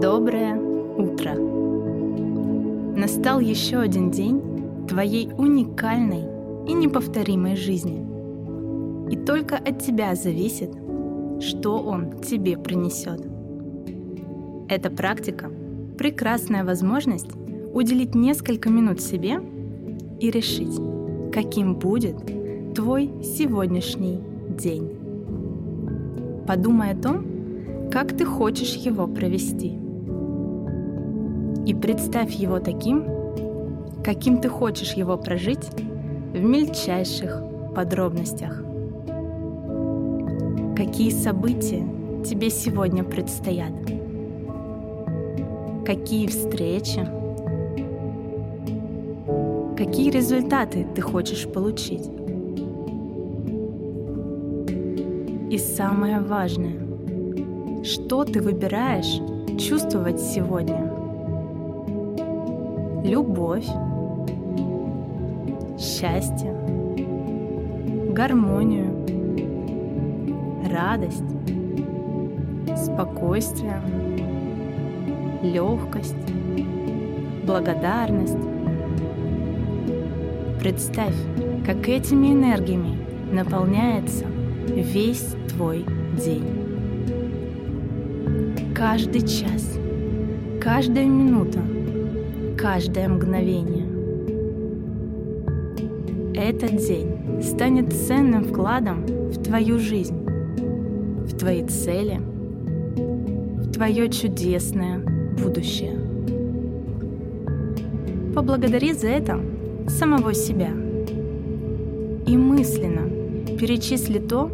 [0.00, 0.60] Доброе
[0.98, 1.34] утро!
[2.98, 6.24] Настал еще один день твоей уникальной
[6.68, 8.04] и неповторимой жизни.
[9.10, 10.70] И только от тебя зависит,
[11.40, 13.26] что он тебе принесет.
[14.68, 15.50] Эта практика–
[15.98, 17.30] прекрасная возможность
[17.72, 19.40] уделить несколько минут себе
[20.20, 20.78] и решить,
[21.32, 22.16] каким будет
[22.74, 24.20] твой сегодняшний
[24.58, 24.90] день.
[26.46, 27.24] Подумай о том,
[27.90, 29.85] как ты хочешь его провести.
[31.66, 33.04] И представь его таким,
[34.04, 35.68] каким ты хочешь его прожить
[36.32, 37.42] в мельчайших
[37.74, 38.62] подробностях.
[40.76, 41.84] Какие события
[42.24, 43.72] тебе сегодня предстоят?
[45.84, 47.04] Какие встречи?
[49.76, 52.08] Какие результаты ты хочешь получить?
[55.50, 59.20] И самое важное, что ты выбираешь
[59.60, 60.95] чувствовать сегодня?
[63.06, 63.68] Любовь,
[65.78, 66.52] счастье,
[68.10, 69.06] гармонию,
[70.68, 71.22] радость,
[72.76, 73.80] спокойствие,
[75.40, 76.16] легкость,
[77.44, 78.36] благодарность.
[80.58, 81.14] Представь,
[81.64, 82.98] как этими энергиями
[83.32, 84.24] наполняется
[84.66, 85.86] весь твой
[86.24, 86.66] день
[88.74, 89.78] каждый час,
[90.60, 91.60] каждая минута,
[92.56, 93.86] каждое мгновение.
[96.34, 100.16] Этот день станет ценным вкладом в твою жизнь,
[101.26, 105.00] в твои цели, в твое чудесное
[105.42, 105.98] будущее.
[108.34, 109.40] Поблагодари за это
[109.88, 110.70] самого себя
[112.26, 113.08] и мысленно
[113.56, 114.50] перечисли то,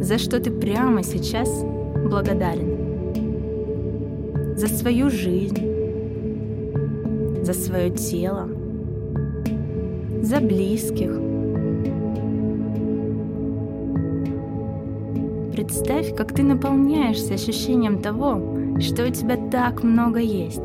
[0.00, 1.64] за что ты прямо сейчас
[2.10, 2.74] благодарен
[4.56, 5.73] за свою жизнь,
[7.44, 8.48] за свое тело,
[10.22, 11.10] за близких.
[15.52, 20.62] Представь, как ты наполняешься ощущением того, что у тебя так много есть.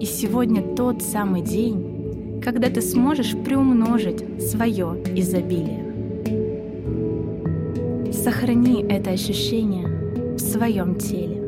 [0.00, 5.84] И сегодня тот самый день, когда ты сможешь приумножить свое изобилие.
[8.12, 9.88] Сохрани это ощущение
[10.36, 11.43] в своем теле.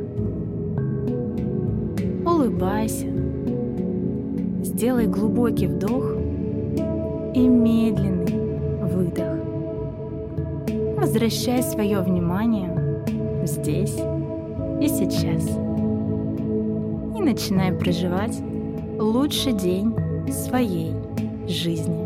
[2.26, 3.06] Улыбайся,
[4.64, 6.16] сделай глубокий вдох
[7.34, 9.38] и медленный выдох.
[10.98, 13.04] Возвращай свое внимание
[13.44, 13.96] здесь
[14.80, 15.48] и сейчас.
[17.16, 18.36] И начинай проживать
[18.98, 19.94] лучший день
[20.28, 20.94] своей
[21.46, 22.05] жизни.